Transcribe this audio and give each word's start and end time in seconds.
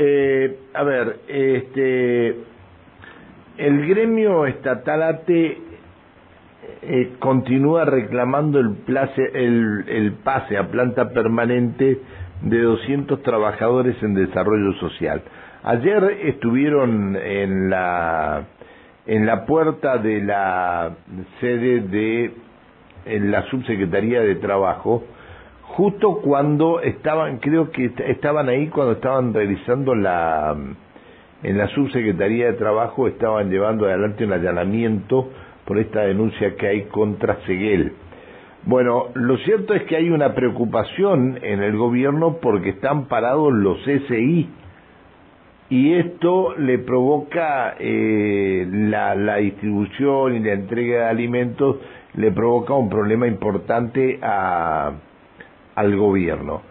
eh, 0.00 0.58
a 0.74 0.82
ver, 0.84 1.16
este, 1.26 2.28
el 3.58 3.88
gremio 3.88 4.46
estatal 4.46 5.02
ATE 5.02 5.58
eh, 6.82 7.12
continúa 7.18 7.84
reclamando 7.84 8.60
el, 8.60 8.76
el, 9.34 9.84
el 9.88 10.12
pase 10.22 10.56
a 10.56 10.68
planta 10.68 11.10
permanente 11.10 11.98
de 12.42 12.60
200 12.60 13.22
trabajadores 13.22 14.00
en 14.02 14.14
desarrollo 14.14 14.72
social. 14.74 15.20
Ayer 15.64 16.04
estuvieron 16.26 17.16
en 17.16 17.68
la 17.68 18.44
en 19.06 19.24
la 19.26 19.46
puerta 19.46 19.96
de 19.96 20.20
la 20.22 20.94
sede 21.40 21.80
de 21.80 22.30
la 23.06 23.42
subsecretaría 23.50 24.20
de 24.20 24.34
trabajo 24.36 25.02
justo 25.68 26.20
cuando 26.22 26.80
estaban 26.80 27.38
creo 27.38 27.70
que 27.70 27.92
estaban 28.08 28.48
ahí 28.48 28.68
cuando 28.68 28.94
estaban 28.94 29.32
realizando 29.32 29.94
la 29.94 30.56
en 31.42 31.56
la 31.56 31.68
subsecretaría 31.68 32.46
de 32.46 32.52
trabajo 32.54 33.06
estaban 33.06 33.50
llevando 33.50 33.86
adelante 33.86 34.24
un 34.24 34.32
allanamiento 34.32 35.28
por 35.64 35.78
esta 35.78 36.00
denuncia 36.02 36.56
que 36.56 36.66
hay 36.66 36.82
contra 36.84 37.38
Seguel. 37.46 37.92
Bueno, 38.64 39.06
lo 39.14 39.36
cierto 39.38 39.74
es 39.74 39.84
que 39.84 39.96
hay 39.96 40.10
una 40.10 40.34
preocupación 40.34 41.38
en 41.42 41.62
el 41.62 41.76
gobierno 41.76 42.38
porque 42.42 42.70
están 42.70 43.06
parados 43.06 43.52
los 43.52 43.78
SI 43.84 44.48
y 45.70 45.94
esto 45.94 46.54
le 46.56 46.78
provoca 46.78 47.76
eh, 47.78 48.66
la, 48.68 49.14
la, 49.14 49.36
distribución 49.36 50.34
y 50.34 50.40
la 50.40 50.54
entrega 50.54 51.04
de 51.04 51.10
alimentos, 51.10 51.76
le 52.14 52.32
provoca 52.32 52.74
un 52.74 52.88
problema 52.88 53.26
importante 53.26 54.18
a, 54.22 54.92
al 55.78 55.96
gobierno. 55.96 56.62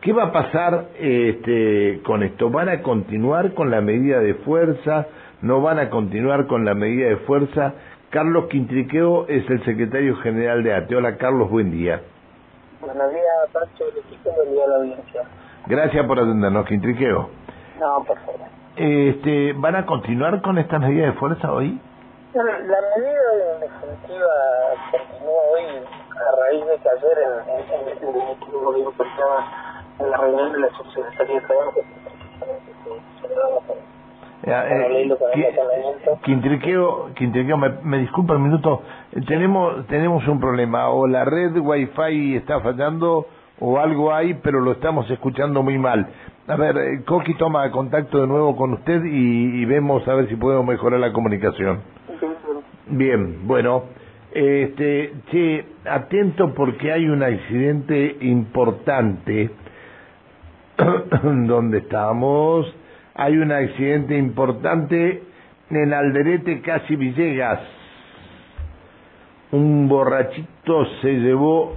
¿Qué 0.00 0.12
va 0.12 0.24
a 0.24 0.32
pasar 0.32 0.86
este, 0.98 2.00
con 2.04 2.22
esto? 2.22 2.50
¿Van 2.50 2.68
a 2.68 2.82
continuar 2.82 3.54
con 3.54 3.70
la 3.70 3.80
medida 3.80 4.18
de 4.20 4.34
fuerza? 4.34 5.06
¿No 5.40 5.60
van 5.60 5.78
a 5.78 5.88
continuar 5.88 6.46
con 6.46 6.64
la 6.64 6.74
medida 6.74 7.08
de 7.08 7.16
fuerza? 7.18 7.74
Carlos 8.10 8.46
Quintriqueo 8.46 9.26
es 9.28 9.48
el 9.48 9.64
secretario 9.64 10.16
general 10.16 10.64
de 10.64 10.74
ATE. 10.74 10.96
Hola 10.96 11.16
Carlos, 11.16 11.48
buen 11.48 11.70
día. 11.70 12.00
Buenos 12.80 13.10
días, 13.10 13.94
equipo, 14.04 14.32
buen 14.32 14.50
día 14.52 14.64
a 14.64 14.68
la 14.68 14.76
audiencia. 14.76 15.22
Gracias 15.66 16.06
por 16.06 16.18
atendernos, 16.18 16.66
Quintriqueo. 16.66 17.30
No, 17.80 18.04
por 18.04 18.18
favor. 18.18 18.40
Este, 18.76 19.52
¿Van 19.54 19.76
a 19.76 19.86
continuar 19.86 20.42
con 20.42 20.58
esta 20.58 20.78
medida 20.78 21.06
de 21.06 21.12
fuerza 21.12 21.52
hoy? 21.52 21.80
La 22.34 22.42
medida 22.42 23.60
definitiva 23.60 24.26
continúa 24.90 25.42
hoy 25.52 26.05
a 26.16 26.36
raíz 26.40 26.64
de 26.66 26.76
que 26.78 26.88
ayer 26.88 27.18
en, 27.18 27.32
en, 27.50 27.60
en, 27.72 27.88
en 27.88 28.08
el 28.08 28.64
gobierno 28.64 28.92
en 29.98 30.10
la 30.10 30.16
reunión 30.16 30.52
de 30.52 30.58
la 30.60 30.68
subsecretaría 30.70 31.40
de 31.40 31.40
Trabajo 31.46 31.80
Quintriqueo, 36.22 37.10
Quintriqueo 37.14 37.56
me, 37.56 37.70
me 37.82 37.98
disculpa 37.98 38.34
un 38.34 38.44
minuto, 38.44 38.82
tenemos 39.26 39.86
tenemos 39.88 40.26
un 40.28 40.38
problema, 40.38 40.88
o 40.90 41.06
la 41.06 41.24
red 41.24 41.56
wifi 41.56 42.36
está 42.36 42.60
fallando 42.60 43.26
o 43.58 43.78
algo 43.78 44.12
hay, 44.12 44.34
pero 44.34 44.60
lo 44.60 44.72
estamos 44.72 45.10
escuchando 45.10 45.62
muy 45.62 45.78
mal. 45.78 46.06
A 46.46 46.56
ver, 46.56 46.76
eh, 46.76 47.04
Coqui 47.04 47.34
toma 47.34 47.68
contacto 47.70 48.20
de 48.20 48.26
nuevo 48.26 48.54
con 48.54 48.74
usted 48.74 49.02
y, 49.04 49.62
y 49.62 49.64
vemos 49.64 50.06
a 50.06 50.14
ver 50.14 50.28
si 50.28 50.36
podemos 50.36 50.66
mejorar 50.66 51.00
la 51.00 51.12
comunicación. 51.12 51.80
Bien, 52.88 53.46
bueno, 53.48 53.84
este, 54.36 55.12
che, 55.30 55.64
atento 55.84 56.52
porque 56.54 56.92
hay 56.92 57.08
un 57.08 57.22
accidente 57.22 58.16
importante 58.20 59.50
donde 61.22 61.78
estamos 61.78 62.66
hay 63.18 63.38
un 63.38 63.50
accidente 63.50 64.16
importante 64.16 65.22
en 65.70 65.92
Alderete, 65.94 66.60
casi 66.60 66.96
Villegas. 66.96 67.60
Un 69.52 69.88
borrachito 69.88 70.84
se 71.00 71.14
llevó 71.14 71.74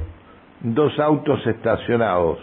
dos 0.60 1.00
autos 1.00 1.46
estacionados. 1.48 2.40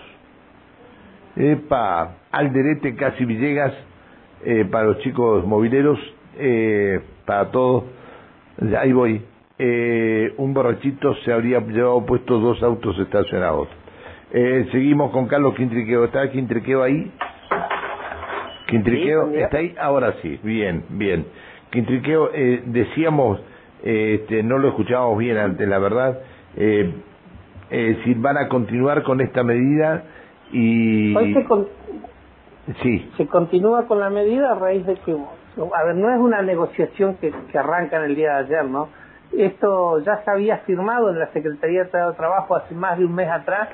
Epa, 1.36 2.16
Alderete, 2.32 2.96
casi 2.96 3.26
Villegas, 3.26 3.74
eh, 4.44 4.64
para 4.64 4.86
los 4.86 4.98
chicos 5.00 5.46
mobileros, 5.46 5.98
eh, 6.38 6.98
para 7.26 7.50
todos, 7.50 7.84
ahí 8.78 8.92
voy. 8.94 9.22
Eh, 9.58 10.34
un 10.36 10.52
borrachito 10.52 11.14
se 11.24 11.32
habría 11.32 11.60
llevado 11.60 12.04
puesto 12.04 12.38
dos 12.38 12.62
autos 12.62 12.98
estacionados. 12.98 13.68
Eh, 14.32 14.68
seguimos 14.72 15.10
con 15.12 15.26
Carlos 15.26 15.54
Quintriqueo. 15.54 16.04
¿Está 16.04 16.30
Quintriqueo 16.30 16.82
ahí? 16.82 17.10
Quintriqueo, 18.66 19.30
¿está 19.30 19.58
ahí? 19.58 19.74
Ahora 19.80 20.14
sí, 20.22 20.40
bien, 20.42 20.84
bien. 20.90 21.24
Quintriqueo, 21.70 22.30
eh, 22.34 22.62
decíamos, 22.66 23.40
eh, 23.82 24.18
este, 24.20 24.42
no 24.42 24.58
lo 24.58 24.68
escuchábamos 24.68 25.18
bien 25.18 25.36
antes, 25.36 25.68
la 25.68 25.78
verdad, 25.78 26.18
eh, 26.56 26.92
eh, 27.70 28.00
si 28.04 28.14
van 28.14 28.36
a 28.36 28.48
continuar 28.48 29.02
con 29.04 29.20
esta 29.20 29.44
medida 29.44 30.04
y... 30.52 31.14
Hoy 31.14 31.34
se, 31.34 31.46
sí. 32.82 33.10
se 33.16 33.26
continúa 33.26 33.86
con 33.86 34.00
la 34.00 34.10
medida 34.10 34.52
a 34.52 34.54
raíz 34.56 34.84
de 34.84 34.96
que, 34.96 35.12
a 35.12 35.84
ver, 35.84 35.94
no 35.94 36.12
es 36.12 36.18
una 36.18 36.42
negociación 36.42 37.16
que, 37.16 37.32
que 37.52 37.58
arranca 37.58 37.98
en 37.98 38.04
el 38.04 38.16
día 38.16 38.32
de 38.32 38.44
ayer, 38.46 38.64
¿no? 38.64 38.88
Esto 39.32 39.98
ya 40.00 40.22
se 40.24 40.30
había 40.30 40.58
firmado 40.58 41.10
en 41.10 41.18
la 41.18 41.26
Secretaría 41.32 41.84
de 41.84 41.90
Trabajo 41.90 42.56
hace 42.56 42.74
más 42.74 42.98
de 42.98 43.04
un 43.04 43.14
mes 43.14 43.28
atrás 43.28 43.68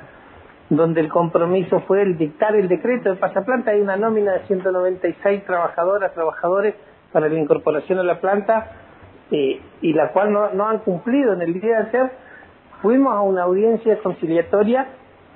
donde 0.76 1.00
el 1.00 1.08
compromiso 1.08 1.80
fue 1.80 2.02
el 2.02 2.16
dictar 2.16 2.56
el 2.56 2.66
decreto 2.66 3.10
de 3.10 3.16
pasaplanta. 3.16 3.72
Hay 3.72 3.80
una 3.80 3.96
nómina 3.96 4.32
de 4.32 4.46
196 4.46 5.44
trabajadoras, 5.44 6.14
trabajadores 6.14 6.74
para 7.12 7.28
la 7.28 7.38
incorporación 7.38 7.98
a 7.98 8.02
la 8.02 8.20
planta 8.20 8.72
eh, 9.30 9.60
y 9.82 9.92
la 9.92 10.12
cual 10.12 10.32
no, 10.32 10.66
han 10.66 10.78
cumplido 10.78 11.34
en 11.34 11.42
el 11.42 11.60
día 11.60 11.76
de 11.76 11.88
ayer. 11.88 12.12
Fuimos 12.80 13.14
a 13.14 13.20
una 13.20 13.42
audiencia 13.42 13.98
conciliatoria 14.02 14.86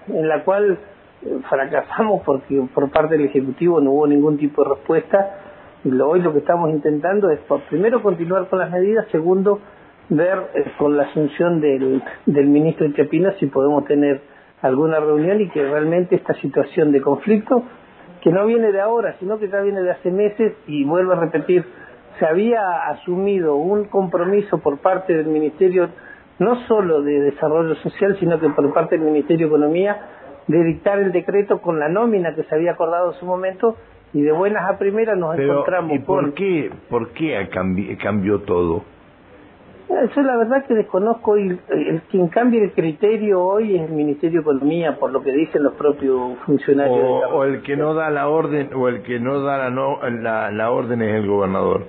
en 0.08 0.26
la 0.26 0.42
cual 0.42 0.78
eh, 1.22 1.38
fracasamos 1.50 2.22
porque 2.24 2.66
por 2.74 2.90
parte 2.90 3.16
del 3.16 3.26
Ejecutivo 3.26 3.80
no 3.80 3.90
hubo 3.90 4.06
ningún 4.06 4.38
tipo 4.38 4.64
de 4.64 4.70
respuesta. 4.70 5.38
Y 5.84 5.90
lo, 5.90 6.08
hoy 6.08 6.20
lo 6.20 6.32
que 6.32 6.38
estamos 6.38 6.70
intentando 6.70 7.30
es, 7.30 7.40
primero, 7.68 8.02
continuar 8.02 8.48
con 8.48 8.58
las 8.58 8.70
medidas, 8.70 9.06
segundo, 9.12 9.60
ver 10.08 10.50
eh, 10.54 10.72
con 10.78 10.96
la 10.96 11.04
asunción 11.04 11.60
del, 11.60 12.02
del 12.26 12.46
ministro 12.46 12.90
Chapina 12.92 13.34
si 13.38 13.46
podemos 13.46 13.84
tener 13.86 14.20
alguna 14.62 15.00
reunión 15.00 15.40
y 15.40 15.48
que 15.48 15.62
realmente 15.62 16.16
esta 16.16 16.34
situación 16.34 16.92
de 16.92 17.00
conflicto, 17.00 17.62
que 18.22 18.30
no 18.30 18.46
viene 18.46 18.72
de 18.72 18.80
ahora, 18.80 19.16
sino 19.18 19.38
que 19.38 19.48
ya 19.48 19.60
viene 19.60 19.82
de 19.82 19.90
hace 19.90 20.10
meses, 20.10 20.54
y 20.66 20.84
vuelvo 20.84 21.12
a 21.12 21.20
repetir, 21.20 21.64
se 22.18 22.26
había 22.26 22.88
asumido 22.88 23.56
un 23.56 23.84
compromiso 23.84 24.58
por 24.58 24.78
parte 24.78 25.14
del 25.14 25.26
Ministerio, 25.26 25.90
no 26.38 26.66
solo 26.66 27.02
de 27.02 27.20
Desarrollo 27.20 27.74
Social, 27.76 28.16
sino 28.18 28.40
que 28.40 28.48
por 28.50 28.72
parte 28.72 28.96
del 28.96 29.06
Ministerio 29.06 29.46
de 29.46 29.54
Economía, 29.54 29.96
de 30.46 30.64
dictar 30.64 30.98
el 30.98 31.12
decreto 31.12 31.60
con 31.60 31.78
la 31.78 31.88
nómina 31.88 32.34
que 32.34 32.44
se 32.44 32.54
había 32.54 32.72
acordado 32.72 33.12
en 33.12 33.18
su 33.18 33.26
momento, 33.26 33.76
y 34.12 34.22
de 34.22 34.32
buenas 34.32 34.70
a 34.70 34.78
primeras 34.78 35.18
nos 35.18 35.38
encontramos 35.38 35.92
¿y 35.92 35.98
por 35.98 36.32
qué, 36.32 36.70
por 36.88 37.10
qué 37.10 37.48
cambió 38.00 38.40
todo? 38.40 38.84
Yo 39.88 40.22
la 40.22 40.36
verdad 40.36 40.64
que 40.66 40.74
desconozco 40.74 41.38
y 41.38 41.58
el, 41.68 42.02
quien 42.10 42.26
cambia 42.28 42.62
el 42.62 42.72
criterio 42.72 43.40
hoy 43.40 43.76
es 43.76 43.82
el 43.82 43.92
Ministerio 43.92 44.40
de 44.40 44.42
Economía, 44.42 44.96
por 44.98 45.12
lo 45.12 45.22
que 45.22 45.30
dicen 45.30 45.62
los 45.62 45.74
propios 45.74 46.36
funcionarios. 46.44 47.22
O, 47.32 47.44
el 47.44 47.62
que 47.62 47.76
no 47.76 47.94
da 47.94 48.10
la 48.10 48.28
orden, 48.28 48.70
o 48.74 48.88
el 48.88 49.02
que 49.02 49.20
no 49.20 49.40
da 49.42 49.58
la, 49.58 49.70
no, 49.70 49.98
la, 50.10 50.50
la 50.50 50.70
orden 50.72 51.02
es 51.02 51.14
el 51.14 51.28
gobernador. 51.28 51.84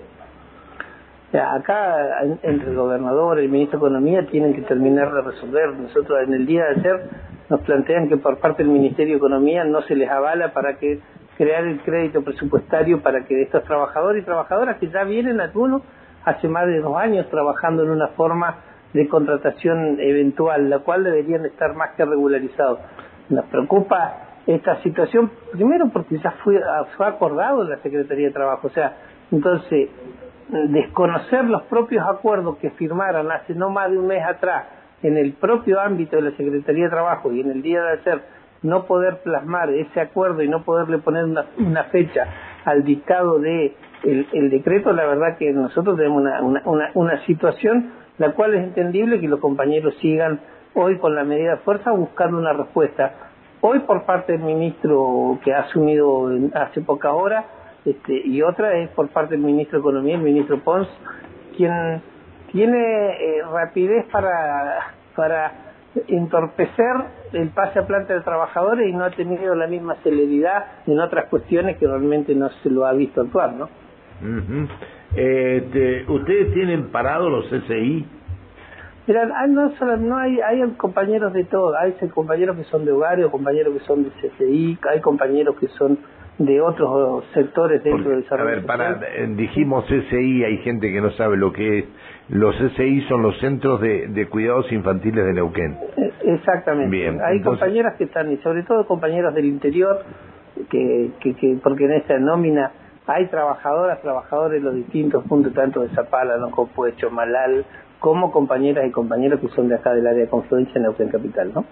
acá 1.33 2.21
entre 2.43 2.69
el 2.69 2.75
gobernador 2.75 3.39
y 3.39 3.45
el 3.45 3.49
ministro 3.49 3.79
de 3.79 3.87
Economía 3.87 4.27
tienen 4.27 4.53
que 4.53 4.61
terminar 4.61 5.11
de 5.11 5.21
resolver. 5.21 5.73
Nosotros 5.73 6.19
en 6.23 6.33
el 6.33 6.45
día 6.45 6.65
de 6.65 6.79
ayer 6.79 7.09
nos 7.49 7.61
plantean 7.61 8.09
que 8.09 8.17
por 8.17 8.37
parte 8.37 8.63
del 8.63 8.71
Ministerio 8.71 9.13
de 9.13 9.17
Economía 9.17 9.63
no 9.63 9.81
se 9.81 9.95
les 9.95 10.09
avala 10.09 10.53
para 10.53 10.77
que 10.77 10.99
crear 11.35 11.63
el 11.65 11.79
crédito 11.81 12.23
presupuestario 12.23 13.01
para 13.01 13.25
que 13.25 13.41
estos 13.41 13.63
trabajadores 13.63 14.21
y 14.21 14.25
trabajadoras 14.25 14.77
que 14.77 14.89
ya 14.89 15.03
vienen 15.03 15.39
algunos 15.39 15.81
hace 16.25 16.47
más 16.47 16.67
de 16.67 16.79
dos 16.79 16.95
años 16.97 17.29
trabajando 17.29 17.83
en 17.83 17.91
una 17.91 18.07
forma 18.09 18.57
de 18.93 19.07
contratación 19.07 19.99
eventual, 19.99 20.69
la 20.69 20.79
cual 20.79 21.03
deberían 21.03 21.45
estar 21.45 21.75
más 21.75 21.91
que 21.95 22.05
regularizados. 22.05 22.79
Nos 23.29 23.45
preocupa 23.45 24.27
esta 24.45 24.81
situación, 24.81 25.31
primero 25.51 25.89
porque 25.89 26.17
ya 26.19 26.31
fue, 26.43 26.59
fue 26.95 27.05
acordado 27.05 27.63
en 27.63 27.69
la 27.69 27.77
Secretaría 27.77 28.27
de 28.27 28.33
Trabajo, 28.33 28.67
o 28.67 28.71
sea, 28.71 28.95
entonces, 29.29 29.89
desconocer 30.49 31.43
los 31.45 31.63
propios 31.63 32.05
acuerdos 32.07 32.57
que 32.57 32.71
firmaron 32.71 33.29
hace 33.31 33.53
no 33.53 33.69
más 33.69 33.91
de 33.91 33.97
un 33.97 34.07
mes 34.07 34.23
atrás 34.23 34.65
en 35.03 35.17
el 35.17 35.33
propio 35.33 35.79
ámbito 35.79 36.15
de 36.15 36.21
la 36.23 36.31
Secretaría 36.31 36.85
de 36.85 36.89
Trabajo 36.89 37.31
y 37.31 37.41
en 37.41 37.51
el 37.51 37.61
día 37.61 37.81
de 37.83 37.89
ayer 37.99 38.21
no 38.63 38.85
poder 38.85 39.19
plasmar 39.21 39.69
ese 39.69 39.99
acuerdo 39.99 40.41
y 40.41 40.47
no 40.47 40.63
poderle 40.63 40.97
poner 40.99 41.25
una, 41.25 41.45
una 41.57 41.83
fecha 41.85 42.25
al 42.65 42.83
dictado 42.83 43.39
de 43.39 43.75
el, 44.03 44.27
el, 44.31 44.49
decreto, 44.49 44.91
la 44.93 45.05
verdad 45.05 45.37
que 45.37 45.51
nosotros 45.51 45.97
tenemos 45.97 46.21
una, 46.21 46.41
una, 46.41 46.91
una, 46.93 47.25
situación 47.25 47.91
la 48.17 48.31
cual 48.31 48.55
es 48.55 48.63
entendible 48.63 49.19
que 49.19 49.27
los 49.27 49.39
compañeros 49.39 49.93
sigan 50.01 50.39
hoy 50.73 50.97
con 50.97 51.15
la 51.15 51.23
medida 51.23 51.51
de 51.51 51.57
fuerza 51.57 51.91
buscando 51.91 52.37
una 52.37 52.53
respuesta. 52.53 53.13
hoy 53.61 53.79
por 53.79 54.05
parte 54.05 54.33
del 54.33 54.41
ministro 54.41 55.39
que 55.43 55.53
ha 55.53 55.61
asumido 55.61 56.29
hace 56.53 56.81
poca 56.81 57.13
hora, 57.13 57.45
este, 57.85 58.21
y 58.25 58.41
otra 58.41 58.77
es 58.77 58.89
por 58.89 59.07
parte 59.09 59.35
del 59.35 59.43
ministro 59.43 59.79
de 59.79 59.81
Economía, 59.81 60.15
el 60.15 60.21
ministro 60.21 60.59
Pons, 60.59 60.87
quien 61.55 62.01
tiene 62.51 62.79
eh, 62.79 63.41
rapidez 63.51 64.05
para, 64.11 64.93
para 65.15 65.51
entorpecer 66.07 66.95
el 67.33 67.49
pase 67.49 67.79
a 67.79 67.87
planta 67.87 68.13
de 68.13 68.21
trabajadores 68.21 68.87
y 68.87 68.93
no 68.93 69.05
ha 69.05 69.11
tenido 69.11 69.55
la 69.55 69.67
misma 69.67 69.95
celeridad 70.03 70.65
en 70.85 70.99
otras 70.99 71.25
cuestiones 71.25 71.77
que 71.77 71.87
realmente 71.87 72.35
no 72.35 72.49
se 72.61 72.69
lo 72.69 72.85
ha 72.85 72.93
visto 72.93 73.21
actuar, 73.21 73.53
¿no? 73.53 73.69
Este, 75.15 76.05
¿Ustedes 76.07 76.53
tienen 76.53 76.87
parados 76.87 77.31
los 77.31 77.45
CCI? 77.49 78.05
Mira, 79.07 79.21
hay, 79.37 79.49
no, 79.51 79.71
solo, 79.77 79.95
no 79.97 80.17
hay, 80.17 80.39
hay 80.41 80.61
compañeros 80.71 81.31
de 81.31 81.45
todo, 81.45 81.77
hay 81.77 81.93
compañeros 82.13 82.57
que 82.57 82.65
son 82.65 82.83
de 82.83 82.91
hogares, 82.91 83.25
compañeros 83.27 83.73
que 83.73 83.79
son 83.85 84.03
de 84.03 84.09
CCI, 84.09 84.77
hay 84.91 84.99
compañeros 84.99 85.55
que 85.57 85.67
son 85.69 85.97
de 86.37 86.61
otros 86.61 87.23
sectores 87.33 87.83
dentro 87.83 88.11
del 88.11 88.21
desarrollo. 88.21 88.49
A 88.49 88.55
ver, 88.55 88.65
para, 88.65 88.99
eh, 89.15 89.27
dijimos 89.35 89.85
CCI, 89.85 90.43
hay 90.43 90.57
gente 90.57 90.91
que 90.91 91.01
no 91.01 91.09
sabe 91.11 91.37
lo 91.37 91.53
que 91.53 91.79
es. 91.79 91.85
Los 92.29 92.55
CCI 92.57 93.01
son 93.07 93.21
los 93.21 93.39
centros 93.39 93.79
de, 93.79 94.27
cuidados 94.29 94.69
infantiles 94.73 95.25
de 95.25 95.33
Neuquén. 95.33 95.77
Eh, 95.95 96.11
exactamente. 96.25 96.89
Bien, 96.89 97.19
hay 97.21 97.41
compañeras 97.41 97.95
que 97.97 98.03
están, 98.03 98.29
y 98.31 98.37
sobre 98.37 98.63
todo 98.63 98.85
compañeros 98.85 99.33
del 99.33 99.45
interior, 99.45 100.03
que, 100.69 101.11
que, 101.21 101.33
que 101.33 101.57
porque 101.63 101.85
en 101.85 101.93
esta 101.93 102.19
nómina 102.19 102.71
hay 103.07 103.27
trabajadoras, 103.27 104.01
trabajadores 104.01 104.61
de 104.61 104.65
los 104.65 104.75
distintos 104.75 105.23
puntos, 105.25 105.53
tanto 105.53 105.81
de 105.81 105.89
Zapala, 105.89 106.37
no 106.37 106.51
Puecho, 106.51 107.09
Malal, 107.09 107.65
como 107.99 108.31
compañeras 108.31 108.85
y 108.85 108.91
compañeros 108.91 109.39
que 109.39 109.47
son 109.49 109.69
de 109.69 109.75
acá 109.75 109.93
del 109.93 110.05
área 110.05 110.25
de 110.25 110.29
confluencia 110.29 110.73
en 110.75 110.83
Neuquén 110.83 111.09
Capital, 111.09 111.51
¿no? 111.53 111.65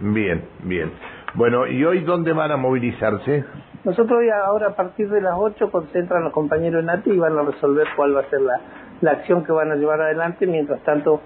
Bien, 0.00 0.44
bien. 0.64 0.92
Bueno, 1.34 1.66
¿y 1.66 1.84
hoy 1.84 2.00
dónde 2.00 2.32
van 2.32 2.50
a 2.50 2.56
movilizarse? 2.56 3.44
Nosotros 3.84 4.18
hoy 4.18 4.28
ahora 4.30 4.68
a 4.68 4.76
partir 4.76 5.08
de 5.08 5.20
las 5.20 5.34
8 5.36 5.70
concentran 5.70 6.24
los 6.24 6.32
compañeros 6.32 6.80
en 6.80 6.86
NATI 6.86 7.12
y 7.12 7.18
van 7.18 7.38
a 7.38 7.42
resolver 7.42 7.86
cuál 7.96 8.16
va 8.16 8.20
a 8.20 8.30
ser 8.30 8.40
la, 8.40 8.60
la 9.00 9.12
acción 9.12 9.44
que 9.44 9.52
van 9.52 9.70
a 9.70 9.76
llevar 9.76 10.00
adelante. 10.00 10.46
Mientras 10.46 10.82
tanto, 10.82 11.20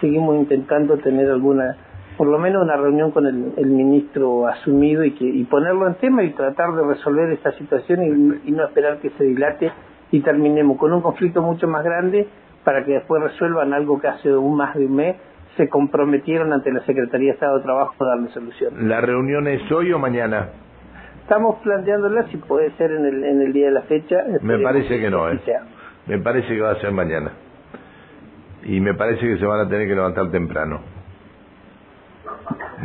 seguimos 0.00 0.36
intentando 0.36 0.98
tener 0.98 1.30
alguna, 1.30 1.76
por 2.16 2.28
lo 2.28 2.38
menos 2.38 2.62
una 2.62 2.76
reunión 2.76 3.10
con 3.10 3.26
el, 3.26 3.52
el 3.56 3.66
ministro 3.66 4.46
asumido 4.46 5.04
y, 5.04 5.12
que, 5.12 5.24
y 5.24 5.44
ponerlo 5.44 5.86
en 5.86 5.94
tema 5.96 6.22
y 6.22 6.30
tratar 6.30 6.74
de 6.74 6.82
resolver 6.82 7.30
esta 7.30 7.52
situación 7.52 8.40
y, 8.44 8.48
y 8.48 8.52
no 8.52 8.64
esperar 8.64 8.98
que 8.98 9.10
se 9.10 9.24
dilate 9.24 9.70
y 10.10 10.20
terminemos 10.20 10.78
con 10.78 10.92
un 10.92 11.02
conflicto 11.02 11.42
mucho 11.42 11.68
más 11.68 11.84
grande 11.84 12.26
para 12.64 12.84
que 12.84 12.94
después 12.94 13.22
resuelvan 13.22 13.72
algo 13.72 14.00
que 14.00 14.08
hace 14.08 14.34
un 14.34 14.56
más 14.56 14.74
de 14.74 14.86
un 14.86 14.96
mes 14.96 15.16
se 15.56 15.68
comprometieron 15.68 16.52
ante 16.52 16.70
la 16.70 16.80
Secretaría 16.80 17.28
de 17.28 17.34
Estado 17.34 17.58
de 17.58 17.64
Trabajo 17.64 17.94
a 18.04 18.08
darle 18.08 18.28
solución. 18.28 18.88
¿La 18.88 19.00
reunión 19.00 19.48
es 19.48 19.70
hoy 19.72 19.92
o 19.92 19.98
mañana? 19.98 20.48
Estamos 21.22 21.56
planteándola 21.62 22.24
si 22.28 22.36
puede 22.36 22.70
ser 22.72 22.92
en 22.92 23.04
el, 23.06 23.24
en 23.24 23.40
el 23.42 23.52
día 23.52 23.66
de 23.66 23.72
la 23.72 23.82
fecha. 23.82 24.22
Me 24.42 24.58
parece 24.58 25.00
que 25.00 25.10
no, 25.10 25.30
¿eh? 25.30 25.40
Me 26.06 26.18
parece 26.18 26.48
que 26.48 26.60
va 26.60 26.72
a 26.72 26.80
ser 26.80 26.92
mañana. 26.92 27.32
Y 28.64 28.80
me 28.80 28.94
parece 28.94 29.26
que 29.26 29.38
se 29.38 29.46
van 29.46 29.60
a 29.60 29.68
tener 29.68 29.88
que 29.88 29.94
levantar 29.94 30.30
temprano. 30.30 30.95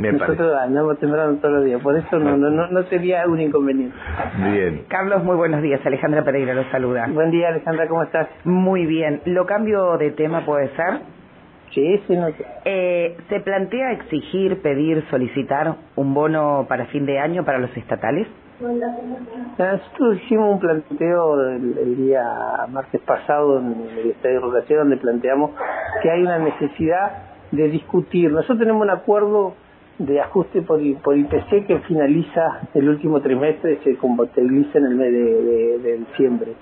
Me 0.01 0.12
Nosotros 0.13 0.57
andamos 0.59 0.98
temprano 0.98 1.36
todos 1.36 1.57
los 1.57 1.65
días, 1.65 1.80
por 1.80 1.95
eso 1.95 2.18
no, 2.18 2.36
no, 2.36 2.50
no, 2.50 2.83
sería 2.86 3.27
un 3.27 3.39
inconveniente. 3.39 3.95
Bien. 4.51 4.86
Carlos, 4.88 5.24
muy 5.24 5.36
buenos 5.36 5.62
días. 5.62 5.80
Alejandra 5.86 6.24
Pereira 6.24 6.56
los 6.56 6.65
saluda. 6.71 7.06
Buen 7.07 7.30
día, 7.30 7.50
Alejandra, 7.50 7.88
¿cómo 7.88 8.01
estás? 8.01 8.27
Muy 8.44 8.88
bien. 8.88 9.21
¿Lo 9.25 9.45
cambio 9.45 9.98
de 10.00 10.09
tema 10.09 10.44
puede 10.44 10.69
ser? 10.75 11.01
Sí, 11.75 12.01
sí, 12.07 12.15
no 12.15 12.30
eh, 12.65 13.15
¿Se 13.30 13.39
plantea 13.42 13.92
exigir, 13.92 14.59
pedir, 14.63 15.06
solicitar 15.12 15.75
un 15.95 16.15
bono 16.15 16.65
para 16.68 16.88
fin 16.88 17.06
de 17.06 17.19
año 17.19 17.45
para 17.45 17.59
los 17.59 17.75
estatales? 17.77 18.27
Nosotros 18.59 20.18
hicimos 20.24 20.53
un 20.53 20.59
planteo 20.59 21.48
el, 21.48 21.95
día 21.95 22.24
martes 22.69 23.01
pasado 23.01 23.59
en 23.59 23.88
el 24.00 24.12
Estadio 24.12 24.36
de 24.36 24.45
Rotación 24.48 24.80
donde 24.80 24.98
planteamos 24.98 25.51
que 26.01 26.09
hay 26.09 26.24
una 26.24 26.39
necesidad 26.39 27.12
de 27.51 27.69
discutir. 27.69 28.31
Nosotros 28.31 28.57
tenemos 28.57 28.81
un 28.81 28.89
acuerdo 28.89 29.53
de 30.06 30.19
ajuste 30.19 30.62
por, 30.63 30.80
por 31.01 31.18
IPC 31.18 31.68
que 31.68 31.80
finaliza 31.88 32.62
el 32.74 32.89
último 32.89 33.21
trimestre, 33.21 33.80
se 33.83 33.95
compatibiliza 33.98 34.80
en 34.80 34.86
el 34.86 34.95
mes 34.95 35.12
de, 35.12 35.98
diciembre. 35.98 36.53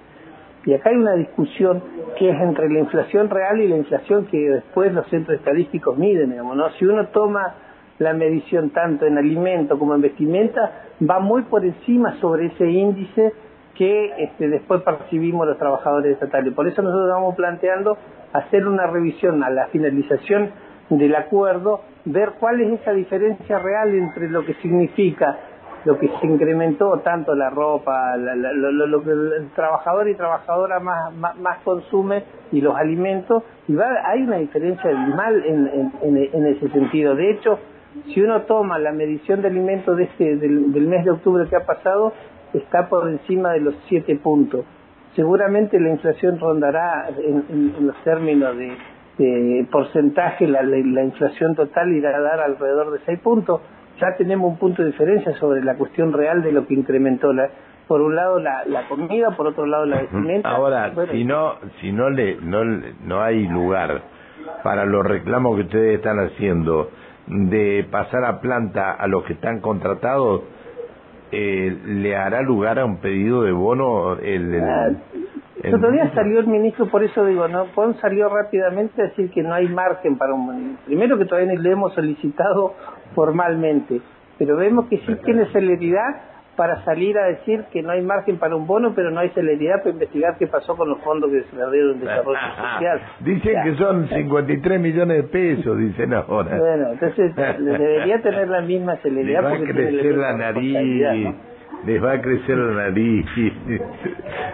Y 0.66 0.74
acá 0.74 0.90
hay 0.90 0.98
una 0.98 1.14
discusión 1.14 1.82
que 2.18 2.30
es 2.30 2.42
entre 2.42 2.70
la 2.70 2.80
inflación 2.80 3.30
real 3.30 3.62
y 3.62 3.68
la 3.70 3.78
inflación 3.78 4.26
que 4.26 4.50
después 4.50 4.94
los 4.94 5.08
centros 5.08 5.38
estadísticos 5.38 5.98
miden, 5.98 6.32
digamos, 6.32 6.58
¿no? 6.58 6.70
Si 6.72 6.86
uno 6.86 7.08
toma 7.08 7.56
la 7.98 8.14
medición 8.14 8.72
tanto 8.72 9.06
en 9.06 9.18
alimento 9.18 9.80
como 9.80 9.96
en 9.96 10.02
vestimenta, 10.02 10.84
va 11.10 11.20
muy 11.20 11.44
por 11.44 11.64
encima 11.64 12.20
sobre 12.20 12.48
ese 12.48 12.70
índice 12.70 13.34
que 13.76 14.12
este, 14.18 14.50
después 14.50 14.82
percibimos 14.82 15.48
los 15.48 15.58
trabajadores 15.58 16.14
estatales. 16.14 16.54
Por 16.54 16.68
eso 16.68 16.82
nosotros 16.82 17.08
estamos 17.08 17.36
planteando 17.36 17.98
hacer 18.34 18.68
una 18.68 18.86
revisión 18.88 19.42
a 19.44 19.50
la 19.50 19.68
finalización 19.68 20.52
del 20.90 21.16
acuerdo, 21.16 21.82
ver 22.06 22.34
cuál 22.40 22.62
es 22.62 22.80
esa 22.80 22.92
diferencia 22.92 23.60
real 23.60 23.94
entre 23.94 24.30
lo 24.30 24.46
que 24.46 24.54
significa 24.56 25.38
lo 25.86 25.98
que 25.98 26.10
se 26.20 26.28
incrementó 26.28 27.00
tanto 27.00 27.34
la 27.36 27.50
ropa, 27.50 28.18
lo, 28.18 29.02
que 29.02 29.12
el 29.12 29.50
trabajador 29.56 30.10
y 30.10 30.16
trabajadora 30.16 30.80
más, 30.80 31.16
más, 31.16 31.60
consume 31.64 32.24
y 32.52 32.62
los 32.62 32.76
alimentos, 32.76 33.44
y 33.68 33.76
va, 33.76 33.88
hay 34.06 34.24
una 34.24 34.38
diferencia 34.38 34.92
mal 34.92 35.42
en, 35.46 35.92
en, 36.02 36.46
ese 36.48 36.68
sentido. 36.70 37.16
De 37.16 37.32
hecho, 37.32 37.60
si 38.14 38.22
uno 38.22 38.42
toma 38.42 38.78
la 38.78 38.92
medición 38.92 39.42
de 39.42 39.48
alimentos 39.48 39.96
de 39.98 40.04
este, 40.04 40.36
del, 40.36 40.74
del 40.74 40.88
mes 40.88 41.06
de 41.06 41.12
octubre 41.12 41.48
que 41.50 41.56
ha 41.56 41.66
pasado, 41.66 42.14
está 42.54 42.90
por 42.90 43.08
encima 43.10 43.52
de 43.52 43.62
los 43.62 43.76
siete 43.88 44.16
puntos. 44.16 44.66
Seguramente 45.16 45.80
la 45.80 45.90
inflación 45.90 46.40
rondará 46.40 47.10
en, 47.10 47.74
los 47.86 47.96
términos 48.04 48.56
de, 48.58 48.72
de 49.24 49.68
porcentaje, 49.72 50.48
la, 50.48 50.64
la 50.64 51.04
inflación 51.04 51.56
total 51.56 51.92
irá 51.92 52.16
a 52.16 52.22
dar 52.22 52.40
alrededor 52.40 52.92
de 52.92 53.00
seis 53.06 53.20
puntos 53.20 53.62
ya 54.00 54.16
tenemos 54.16 54.52
un 54.52 54.58
punto 54.58 54.82
de 54.82 54.90
diferencia 54.92 55.34
sobre 55.38 55.64
la 55.64 55.76
cuestión 55.76 56.14
real 56.14 56.42
de 56.42 56.52
lo 56.52 56.66
que 56.66 56.74
incrementó 56.74 57.34
la 57.34 57.50
por 57.88 58.02
un 58.02 58.16
lado 58.16 58.40
la, 58.40 58.66
la 58.66 58.88
comida, 58.88 59.32
por 59.36 59.48
otro 59.48 59.66
lado 59.66 59.86
la 59.86 60.02
vestimenta. 60.02 60.48
Ahora, 60.48 60.94
si 61.12 61.24
no 61.26 61.56
si 61.82 61.92
no 61.92 62.10
le 62.10 62.38
no 62.40 62.64
no 62.64 63.22
hay 63.22 63.48
lugar 63.48 64.02
para 64.64 64.86
los 64.86 65.06
reclamos 65.06 65.56
que 65.56 65.64
ustedes 65.64 65.96
están 65.98 66.20
haciendo 66.20 66.92
de 67.28 67.86
pasar 67.90 68.26
a 68.26 68.42
planta 68.42 68.92
a 68.92 69.08
los 69.08 69.24
que 69.24 69.34
están 69.34 69.60
contratados, 69.60 70.44
eh, 71.32 71.78
¿le 71.86 72.16
hará 72.16 72.42
lugar 72.42 72.80
a 72.80 72.86
un 72.86 72.98
pedido 72.98 73.44
de 73.44 73.52
bono 73.52 74.18
el, 74.18 74.62
ah, 75.64 75.70
Todavía 75.72 76.12
salió 76.14 76.40
el 76.40 76.48
ministro, 76.48 76.88
por 76.88 77.04
eso 77.04 77.26
digo, 77.26 77.48
no, 77.48 77.66
Pon 77.76 77.96
salió 78.02 78.30
rápidamente 78.30 79.02
a 79.02 79.06
decir 79.06 79.30
que 79.32 79.44
no 79.44 79.54
hay 79.54 79.68
margen 79.68 80.18
para 80.18 80.34
un... 80.34 80.78
Primero 80.86 81.18
que 81.18 81.26
todavía 81.26 81.54
no 81.54 81.62
le 81.62 81.72
hemos 81.72 81.94
solicitado 81.94 82.74
formalmente, 83.16 84.02
pero 84.38 84.58
vemos 84.58 84.88
que 84.88 84.98
sí 85.00 85.16
tiene 85.26 85.46
celeridad 85.52 86.30
para 86.60 86.84
salir 86.84 87.18
a 87.18 87.28
decir 87.28 87.64
que 87.72 87.82
no 87.82 87.92
hay 87.92 88.02
margen 88.02 88.38
para 88.38 88.54
un 88.54 88.68
bono, 88.68 88.92
pero 88.94 89.12
no 89.12 89.22
hay 89.22 89.30
celeridad 89.30 89.78
para 89.78 89.92
investigar 89.92 90.38
qué 90.38 90.46
pasó 90.46 90.76
con 90.76 90.90
los 90.90 91.00
fondos 91.00 91.32
que 91.32 91.44
se 91.44 91.56
le 91.56 91.72
dieron 91.72 91.92
en 91.94 92.00
desarrollo 92.02 92.40
social. 92.58 93.02
Dicen 93.22 93.64
que 93.64 93.76
son 93.76 94.10
53 94.10 94.82
millones 94.82 95.18
de 95.18 95.24
pesos, 95.24 95.78
dicen 95.78 96.14
ahora. 96.14 96.58
Bueno, 96.58 96.90
entonces 96.92 97.34
debería 97.34 98.22
tener 98.22 98.50
la 98.50 98.60
misma 98.60 98.98
celeridad. 98.98 99.46
va 99.46 99.54
a 99.54 99.60
crecer 99.60 100.18
la 100.18 100.34
nariz 100.34 101.36
les 101.86 102.04
va 102.04 102.14
a 102.14 102.22
crecer 102.22 102.58
la 102.58 102.90
nariz. 102.90 103.26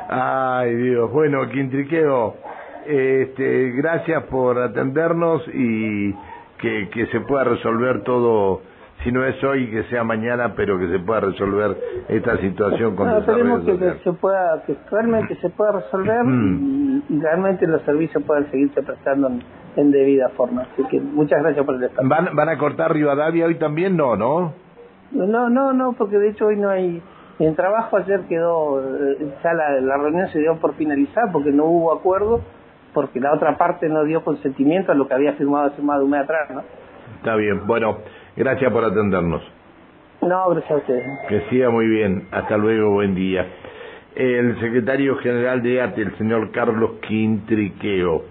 Ay, 0.10 0.76
Dios. 0.76 1.12
Bueno, 1.12 1.48
Quintriqueo, 1.50 2.36
este, 2.86 3.72
gracias 3.72 4.24
por 4.26 4.60
atendernos 4.60 5.44
y 5.54 6.14
que, 6.60 6.90
que 6.90 7.08
se 7.08 7.20
pueda 7.22 7.46
resolver 7.46 8.04
todo, 8.04 8.62
si 9.04 9.12
no 9.12 9.26
es 9.26 9.44
hoy, 9.44 9.70
que 9.70 9.84
sea 9.86 10.04
mañana, 10.04 10.54
pero 10.56 10.78
que 10.80 10.88
se 10.90 11.00
pueda 11.00 11.22
resolver 11.22 11.78
esta 12.10 12.38
situación 12.38 12.96
con 12.96 13.08
no, 13.08 13.18
Esperemos 13.18 13.66
que, 13.66 13.78
se 14.04 14.14
pueda, 14.14 14.64
que 14.66 14.76
realmente 14.92 15.36
se 15.38 15.50
pueda 15.50 15.74
resolver 15.74 16.24
mm. 16.24 17.04
y, 17.10 17.20
realmente 17.20 17.68
los 17.68 17.82
servicios 17.84 18.24
puedan 18.24 18.50
seguirse 18.52 18.82
prestando 18.84 19.30
en, 19.76 19.92
debida 19.92 20.30
forma. 20.30 20.62
Así 20.62 20.84
que 20.90 21.02
muchas 21.02 21.42
gracias 21.42 21.66
por 21.66 21.76
el 21.76 21.84
espacio. 21.84 22.08
¿Van, 22.08 22.36
¿Van 22.36 22.50
a 22.50 22.58
cortar 22.58 22.94
Rivadavia 22.94 23.46
hoy 23.46 23.56
también? 23.56 23.98
No, 23.98 24.16
¿no? 24.16 24.65
No, 25.16 25.50
no, 25.50 25.74
no, 25.74 25.94
porque 25.94 26.18
de 26.18 26.30
hecho 26.30 26.48
hoy 26.48 26.58
no 26.58 26.70
hay 26.70 27.02
el 27.40 27.56
trabajo 27.56 27.98
ayer 27.98 28.22
quedó, 28.30 28.82
eh, 28.82 29.18
ya 29.44 29.54
la, 29.54 29.82
la, 29.82 29.98
reunión 29.98 30.30
se 30.30 30.40
dio 30.40 30.56
por 30.58 30.76
finalizar 30.76 31.32
porque 31.34 31.52
no 31.52 31.66
hubo 31.66 31.94
acuerdo, 31.94 32.42
porque 32.94 33.20
la 33.20 33.34
otra 33.34 33.58
parte 33.58 33.90
no 33.90 34.06
dio 34.06 34.24
consentimiento 34.24 34.94
a 34.94 34.96
lo 34.96 35.08
que 35.08 35.16
había 35.16 35.34
firmado 35.34 35.68
hace 35.68 35.82
más 35.82 35.98
de 35.98 36.06
un 36.06 36.12
mes 36.12 36.22
atrás, 36.22 36.50
¿no? 36.52 36.64
Está 37.18 37.36
bien, 37.36 37.68
bueno, 37.68 37.98
gracias 38.38 38.72
por 38.72 38.86
atendernos. 38.86 39.42
No, 40.22 40.50
gracias 40.50 40.72
a 40.72 40.76
ustedes. 40.78 41.04
Que 41.28 41.42
siga 41.50 41.70
muy 41.70 41.88
bien, 41.88 42.28
hasta 42.32 42.58
luego, 42.58 42.92
buen 42.92 43.16
día. 43.16 43.46
El 44.16 44.58
secretario 44.62 45.18
general 45.18 45.62
de 45.62 45.82
ATE, 45.82 46.04
el 46.04 46.18
señor 46.18 46.52
Carlos 46.52 46.92
Quintriqueo. 47.06 48.24